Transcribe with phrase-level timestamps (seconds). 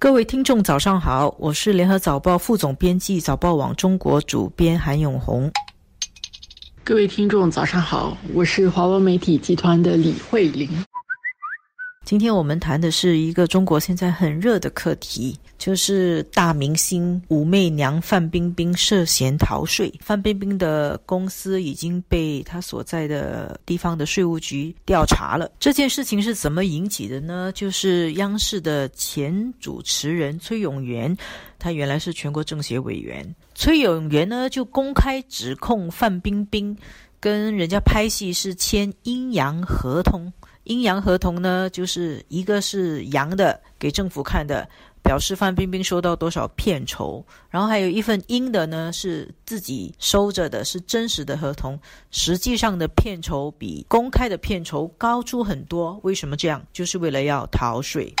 [0.00, 5.52] 各位听众，早上好，我是联合早报副总编辑、早报网中国主编韩永红。
[6.82, 10.70] 各位听众，早上好，我是华文媒体集团的李慧玲。
[12.04, 19.92] 今天我们谈的是一个中国现在很热的课题，就是大明星武媚娘范冰冰涉嫌逃税。
[20.00, 25.48] 范冰冰的公司已经被她所在的地方的税务局调查了。
[25.60, 27.52] 这件事情是怎么引起的呢？
[27.54, 31.16] 就是央视的前主持人崔永元，
[31.60, 33.24] 他原来是全国政协委员。
[33.54, 36.76] 崔永元呢就公开指控范冰冰
[37.20, 40.32] 跟人家拍戏是签阴阳合同。
[40.64, 44.68] 阴阳合同呢，就是一个是阳的给政府看的，
[45.02, 51.78] 表示范冰冰收到多少片酬，然后还有一份阴的呢，是自己收着的，是真实的合同，
[52.10, 55.98] 实际上的片酬比公开的片酬高出很多。
[56.02, 56.62] 为什么这样？
[56.72, 58.14] 就是为了要逃税。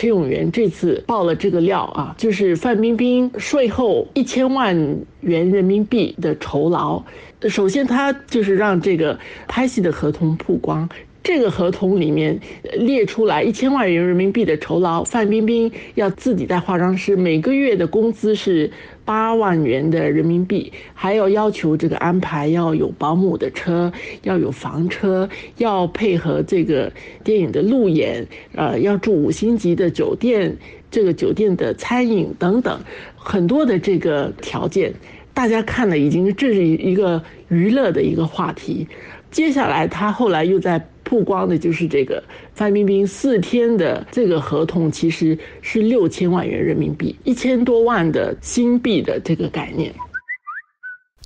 [0.00, 4.74] 崔永元这次爆了这个料啊，就是范冰冰税后一千万
[5.20, 7.02] 元人民币的酬劳。
[7.42, 10.88] 首先，他就是让这个拍戏的合同曝光。
[11.22, 12.40] 这个合同里面
[12.78, 18.70] 列出来一千万元人民币的酬劳，范冰冰要自己带化妆师，每个月的工资是
[19.04, 26.90] 八万元的人民币，还要要求这个安排要有保姆的车，要有房车，要配合这个
[27.22, 30.56] 电影的路演，呃，要住五星级的酒店，
[30.90, 32.80] 这个酒店的餐饮等等，
[33.14, 34.94] 很多的这个条件，
[35.34, 38.88] 大家看了已经这是一个娱乐的一个话题。
[39.30, 40.88] 接下来他后来又在。
[41.10, 42.22] 曝光的就是这个
[42.54, 49.92] 范冰冰四天的这个合同，其实是六千万元人民币，一千多万的新币的这个概念。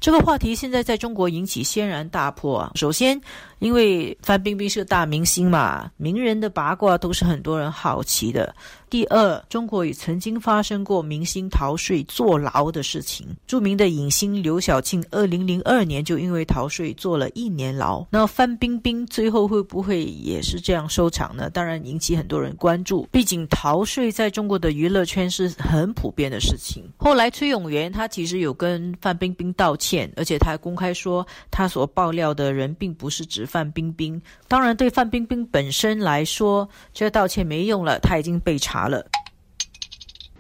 [0.01, 2.71] 这个话题现在在中国引起轩然大波。
[2.75, 3.21] 首先，
[3.59, 8.55] 因为范冰冰是个大明星嘛，名人的八卦都是很多人好奇的。
[8.91, 13.27] 第二，中国也曾经发生过明星逃税坐牢的事情。
[13.45, 18.07] 著名的影星刘晓庆，二零零二年就因为逃税坐了一年牢。
[18.11, 21.51] 那范冰冰最后会不会也是这样收场呢？
[21.51, 23.09] 当然引起很多人关注。
[23.11, 26.85] 毕竟逃税在中国的娱乐圈是很普遍的事情。
[26.97, 34.23] 后来崔永元他其实有跟范冰冰道歉，而且他还公开说他所爆料的人并不是指范冰冰。
[34.47, 38.85] 当然，对范冰冰本身来说，这道歉没用了，她已经被查。
[38.89, 39.05] 了，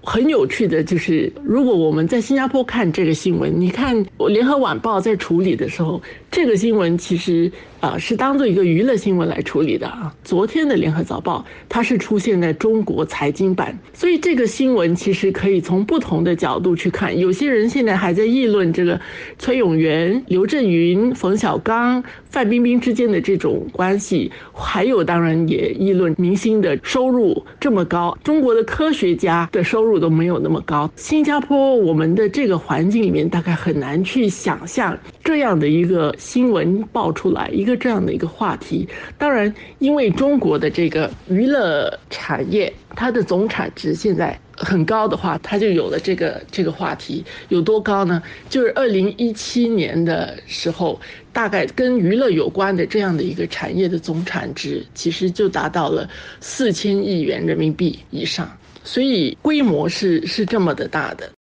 [0.05, 6.01] 很有趣的就是，如果我们在新加坡看这个新闻，你看《联合晚报》在处理的时候，
[6.31, 7.51] 这个新闻其实。
[7.81, 10.11] 啊，是当做一个娱乐新闻来处理的啊。
[10.25, 17.19] 昨天的联合早报，它是出现在中国财经版，所以这个新闻其实可以从不同的角度去看。
[17.19, 18.99] 有些人现在还在议论这个
[19.39, 30.91] 崔永元、刘震云、冯小刚、范冰冰之间的这种关系，还有当然也议论明星的收入这么高，中国的科学家的收入都没有那么高。
[30.97, 37.75] 新加坡我们的这个环境里面，大概很难去想象这样的一个新闻爆出来一个。
[37.85, 38.89] 这样的一个话题，
[39.19, 47.23] 当然，因为中国的这个娱乐产业，它的总产值现在很高的话，它就有了这个这个话题。
[47.51, 48.23] 有多高呢？
[48.49, 50.99] 就是二零一七年的时候，
[51.31, 56.09] 大概跟娱乐有关的这样的一个产业的总产值，其实就达到了
[56.41, 58.51] 四千亿元人民币以上，
[58.85, 61.33] 所以规模是是这么的大的。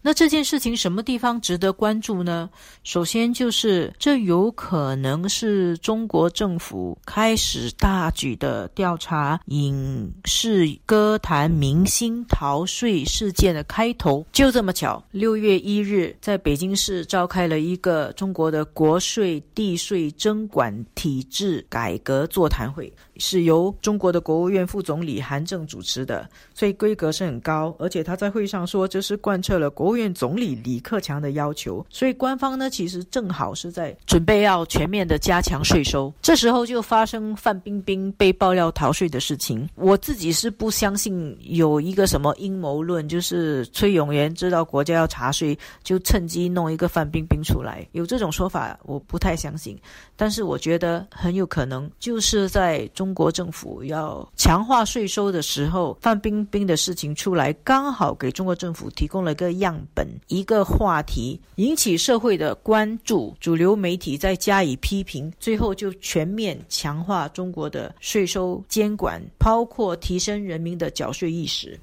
[0.00, 2.48] 那这件事情什么地方值得关注呢？
[2.84, 14.24] 首先就是这有可能是中国政府开始大举的调查影视歌坛明星逃税事件的开头。
[14.32, 22.90] 就这么巧，六月一日在北京市召开了一个中国的国税地税征管体制改革座谈会。
[23.18, 27.74] 是由中国的国务院副总理韩正主持的，所以规格是很高。
[27.78, 31.84] 而且他在会上说，这是贯彻了国务院总理李克强的要求。
[31.90, 36.12] 所以官方呢，其实正好是在准备要全面的加强税收。
[36.22, 39.68] 这时候就发生范冰冰被爆料逃税的事情。
[39.74, 47.84] 我自己是不相信有一个什么阴谋论，就是崔永元知道国家要查税，就趁机弄一个范冰冰出来。
[47.92, 49.76] 有这种说法，我不太相信。
[50.14, 53.07] 但是我觉得很有可能就是在中。
[53.08, 71.80] 中国政府要强化税收的时候，范冰冰的事情出来，刚好给中国政府提供了个样本，一个话题，引起社会的关注，主流媒体再加以批评，最后就全面强化中国的税收监管，包括提升人民的缴税意识。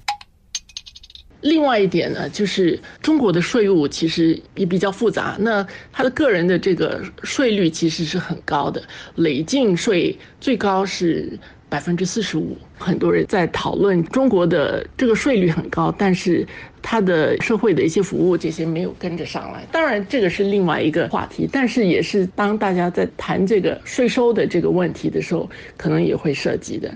[1.40, 8.82] 另外一点呢，就是中国的税务其实也比较复杂，那他的个人的这个税率其实是很高的，
[9.16, 11.38] 累进税最高是。
[11.68, 12.56] 百分之四十五。
[12.78, 16.46] 很多人在讨论中国的这个税率很高，但是
[16.80, 19.66] 它的社会的一些服务这些没有跟着上来。
[19.72, 26.88] 当然，这个是另外一个话题，但是也是当大家在谈这个税收的这个问题的时候，可能也会涉及的。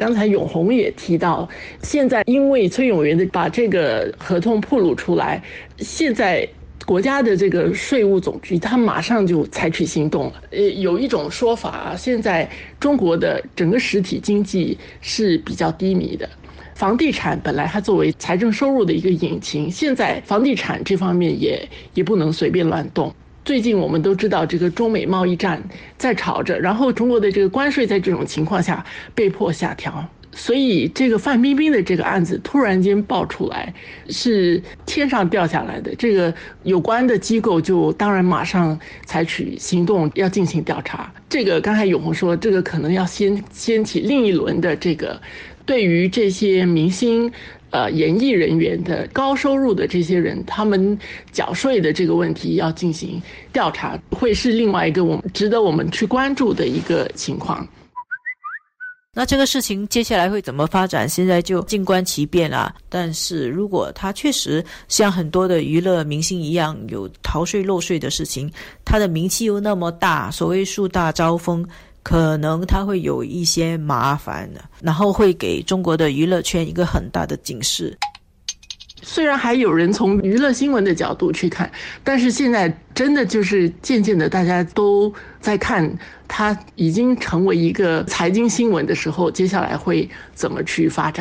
[0.00, 1.46] 刚才永红也提到，
[1.82, 5.42] 现在因为崔永元的把这个合同曝露出来，
[5.76, 6.48] 现在。
[6.86, 10.42] 国家的这个税务总局，他马上就采取行动了。
[10.50, 12.50] 呃，有一种说法，现在
[12.80, 16.28] 中国的整个实体经济是比较低迷的，
[16.74, 23.14] 房地产本来它作为财政收入的一个引擎，现在房地产这方面也也不能随便乱动。
[23.50, 25.60] 最近我们都知道，这个中美贸易战
[25.98, 30.08] 在吵着，然后中国的这个关税在这种情况下被迫下调。
[30.30, 33.74] 所以，这个范冰冰的这个案子突然间爆出来，
[34.08, 35.92] 是天上掉下来的。
[35.96, 36.32] 这个
[36.62, 41.12] 有关的机构就当然马上采取行动，要进行调查。
[41.28, 45.20] 这个刚才永红说，这个可能要掀掀起另一轮的这个，
[45.66, 47.32] 对于这些明星、
[47.70, 50.98] 呃演艺人员的高收入的这些人，他们
[51.32, 53.20] 缴税的这个问题要进行
[53.52, 57.66] 调查，会是另外一个我们值得我们去关注的一个情况。
[59.12, 61.08] 那这个事情接下来会怎么发展？
[61.08, 62.72] 现在就静观其变啦。
[62.88, 68.48] 但是如果他确实像很多的娱乐明星一样有逃税漏税的事情，
[68.84, 71.68] 他的名气又那么大，所谓树大招风，
[72.02, 77.96] 可能他会有一些麻烦的，然后会给中国的娱乐圈一个很大的警示。
[79.02, 81.70] 虽然还有人从娱乐新闻的角度去看，
[82.04, 85.10] 但是现在真的就是渐渐的，大家都
[85.40, 85.90] 在看
[86.28, 91.18] 它已经成为一个财经新闻的时候，接下来会怎么去发展。